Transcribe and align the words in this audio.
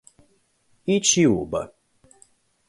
Itiúba 0.95 1.61